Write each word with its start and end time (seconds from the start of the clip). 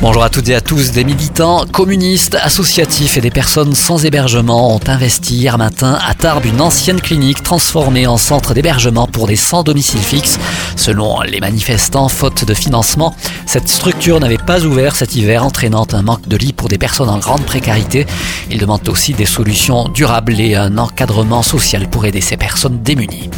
Bonjour 0.00 0.22
à 0.22 0.28
toutes 0.28 0.48
et 0.48 0.54
à 0.54 0.60
tous. 0.60 0.90
Des 0.90 1.04
militants 1.04 1.64
communistes, 1.72 2.36
associatifs 2.42 3.16
et 3.16 3.20
des 3.20 3.30
personnes 3.30 3.74
sans 3.74 4.04
hébergement 4.04 4.74
ont 4.74 4.80
investi 4.86 5.36
hier 5.36 5.56
matin 5.56 5.98
à 6.06 6.14
Tarbes 6.14 6.44
une 6.44 6.60
ancienne 6.60 7.00
clinique 7.00 7.42
transformée 7.42 8.06
en 8.06 8.18
centre 8.18 8.54
d'hébergement 8.54 9.06
pour 9.06 9.26
des 9.26 9.36
sans 9.36 9.62
domicile 9.62 10.00
fixe. 10.00 10.38
Selon 10.76 11.22
les 11.22 11.40
manifestants, 11.40 12.08
faute 12.08 12.44
de 12.44 12.54
financement, 12.54 13.14
cette 13.46 13.68
structure 13.68 14.20
n'avait 14.20 14.36
pas 14.36 14.64
ouvert 14.64 14.96
cet 14.96 15.14
hiver, 15.14 15.44
entraînant 15.44 15.86
un 15.92 16.02
manque 16.02 16.28
de 16.28 16.36
lits 16.36 16.52
pour 16.52 16.68
des 16.68 16.78
personnes 16.78 17.08
en 17.08 17.18
grande 17.18 17.46
précarité. 17.46 18.06
Ils 18.50 18.58
demandent 18.58 18.88
aussi 18.88 19.14
des 19.14 19.26
solutions 19.26 19.88
durables 19.88 20.38
et 20.38 20.54
un 20.54 20.76
encadrement 20.76 21.42
social 21.42 21.88
pour 21.88 22.04
aider 22.04 22.20
ces 22.20 22.36
personnes 22.36 22.82
démunies. 22.82 23.30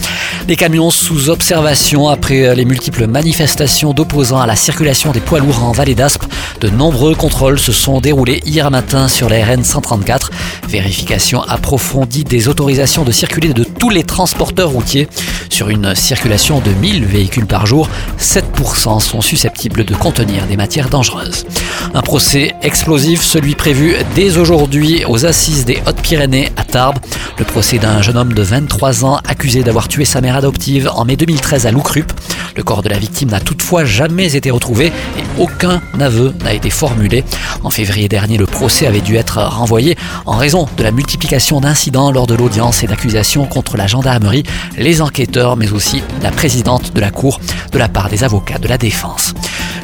Des 0.47 0.55
camions 0.55 0.91
sous 0.91 1.29
observation 1.29 2.09
après 2.09 2.55
les 2.55 2.65
multiples 2.65 3.09
manifestations 3.09 3.93
d'opposants 3.93 4.41
à 4.41 4.47
la 4.47 4.55
circulation 4.55 5.11
des 5.11 5.19
poids 5.19 5.41
lourds 5.41 5.65
en 5.65 5.73
vallée 5.73 5.97
d'Aspe. 5.97 6.25
De 6.61 6.69
nombreux 6.69 7.17
contrôles 7.17 7.59
se 7.59 7.73
sont 7.73 8.01
déroulés 8.01 8.41
hier 8.47 8.71
matin 8.71 9.09
sur 9.09 9.29
la 9.29 9.45
RN 9.45 9.65
134. 9.65 10.31
Vérification 10.69 11.43
approfondie 11.43 12.23
des 12.23 12.47
autorisations 12.47 13.03
de 13.03 13.11
circuler 13.11 13.55
de 13.55 13.65
tous 13.65 13.91
les 13.91 14.05
transporteurs 14.05 14.71
routiers. 14.71 15.09
Sur 15.51 15.69
une 15.69 15.97
circulation 15.97 16.61
de 16.61 16.71
1000 16.71 17.07
véhicules 17.07 17.47
par 17.47 17.67
jour, 17.67 17.89
7% 18.21 19.01
sont 19.01 19.21
susceptibles 19.21 19.85
de 19.85 19.97
contenir 19.97 20.47
des 20.47 20.57
matières 20.57 20.91
dangereuses. 20.91 21.45
Un 21.93 22.03
procès 22.03 22.55
explosif, 22.63 23.23
celui 23.23 23.57
prévu 23.57 23.97
dès 24.15 24.37
aujourd'hui 24.39 25.03
aux 25.09 25.27
assises 25.27 25.65
des 25.65 25.83
Hautes-Pyrénées 25.89 26.51
à 26.57 26.63
Tarbes. 26.63 26.99
Le 27.39 27.45
procès 27.45 27.79
d'un 27.79 28.01
jeune 28.01 28.17
homme 28.17 28.33
de 28.33 28.43
23 28.43 29.05
ans 29.05 29.21
accusé 29.27 29.63
d'avoir 29.63 29.89
tué 29.89 30.07
sa 30.07 30.23
mère 30.23 30.37
adoptive 30.37 30.91
en 30.95 31.05
mai 31.05 31.17
2013 31.17 31.67
à 31.67 31.71
Loucrup. 31.71 32.11
Le 32.57 32.63
corps 32.63 32.83
de 32.83 32.89
la 32.89 32.99
victime 32.99 33.29
n'a 33.31 33.41
toutefois 33.41 33.85
jamais 33.85 34.37
été 34.37 34.51
retrouvé 34.51 34.87
et 34.87 35.41
aucun 35.41 35.83
aveu 36.01 36.33
n'a 36.43 36.55
été 36.55 36.71
formulé. 36.71 37.25
En 37.63 37.69
février 37.69 38.09
dernier, 38.09 38.39
le 38.39 38.47
procès 38.47 38.87
avait 38.87 39.03
dû 39.03 39.17
être 39.17 39.43
renvoyé 39.43 39.99
en 40.25 40.37
raison 40.37 40.67
de 40.79 40.83
la 40.83 40.93
multiplication 40.93 41.61
d'incidents 41.61 42.11
lors 42.11 42.27
de 42.27 42.35
l'audience 42.35 42.83
et 42.83 42.87
d'accusations 42.87 43.45
contre 43.45 43.77
la 43.77 43.87
gendarmerie, 43.87 44.45
les 44.79 45.03
enquêteurs, 45.03 45.57
mais 45.59 45.73
aussi 45.73 46.03
la 46.23 46.31
présidente 46.31 46.95
de 46.95 47.01
la 47.01 47.11
Cour 47.11 47.41
de 47.73 47.79
la 47.79 47.89
part 47.89 48.09
des 48.09 48.25
avocats 48.25 48.59
de 48.59 48.69
la 48.69 48.79
défense. 48.79 49.35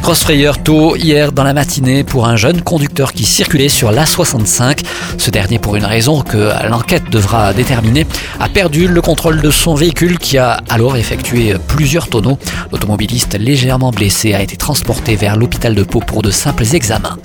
Grosse 0.03 0.25
frayeur 0.25 0.61
tôt 0.61 0.97
hier 0.97 1.31
dans 1.31 1.45
la 1.45 1.53
matinée 1.53 2.03
pour 2.03 2.27
un 2.27 2.35
jeune 2.35 2.61
conducteur 2.61 3.13
qui 3.13 3.23
circulait 3.23 3.69
sur 3.69 3.93
l'A65. 3.93 4.81
Ce 5.17 5.31
dernier, 5.31 5.61
pour 5.61 5.77
une 5.77 5.85
raison 5.85 6.23
que 6.23 6.51
l'enquête 6.69 7.09
devra 7.09 7.53
déterminer, 7.53 8.05
a 8.41 8.49
perdu 8.49 8.89
le 8.89 9.01
contrôle 9.01 9.41
de 9.41 9.51
son 9.53 9.77
véhicule 9.77 10.19
qui 10.19 10.39
a 10.39 10.61
alors 10.69 10.97
effectué 10.97 11.55
plusieurs 11.69 12.09
tonneaux. 12.09 12.37
L'automobiliste 12.73 13.39
légèrement 13.39 13.93
blessé 13.93 14.35
a 14.35 14.43
été 14.43 14.57
transporté 14.57 15.15
vers 15.15 15.37
l'hôpital 15.37 15.77
de 15.77 15.85
Pau 15.85 16.01
pour 16.01 16.23
de 16.23 16.33
simples 16.33 16.65
examens. 16.75 17.17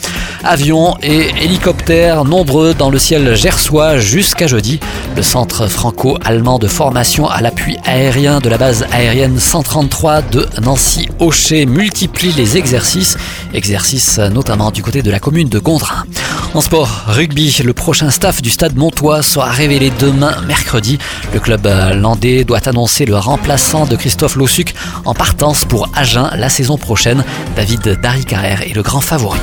Avions 0.48 0.96
et 1.04 1.28
hélicoptères 1.44 2.24
nombreux 2.24 2.74
dans 2.74 2.90
le 2.90 2.98
ciel 2.98 3.36
gersois 3.36 3.98
jusqu'à 3.98 4.48
jeudi. 4.48 4.80
Le 5.18 5.22
centre 5.22 5.68
franco-allemand 5.68 6.58
de 6.58 6.68
formation 6.68 7.28
à 7.28 7.42
l'appui 7.42 7.76
aérien 7.84 8.40
de 8.40 8.48
la 8.48 8.58
base 8.58 8.86
aérienne 8.94 9.40
133 9.40 10.22
de 10.22 10.48
Nancy-Aucher 10.62 11.66
multiplie 11.66 12.32
les 12.32 12.56
exercices, 12.56 13.18
exercice 13.54 14.20
notamment 14.20 14.72
du 14.72 14.82
côté 14.82 15.02
de 15.02 15.12
la 15.12 15.20
commune 15.20 15.50
de 15.50 15.60
Gondrin. 15.60 16.06
En 16.54 16.62
sport, 16.62 17.04
rugby, 17.08 17.54
le 17.66 17.74
prochain 17.74 18.10
staff 18.10 18.42
du 18.42 18.50
stade 18.50 18.78
Montois 18.78 19.24
sera 19.24 19.52
révélé 19.52 19.92
demain, 20.00 20.34
mercredi. 20.48 20.98
Le 21.34 21.42
club 21.42 21.68
landais 21.94 22.46
doit 22.46 22.70
annoncer 22.70 23.06
le 23.06 23.18
remplaçant 23.18 23.86
de 23.86 23.98
Christophe 23.98 24.38
Lossuc 24.38 24.74
en 25.04 25.14
partance 25.14 25.66
pour 25.66 25.90
Agen 25.94 26.30
la 26.38 26.48
saison 26.48 26.78
prochaine. 26.78 27.26
David 27.58 28.00
Darry 28.02 28.24
est 28.32 28.74
le 28.74 28.82
grand 28.82 29.02
favori. 29.02 29.40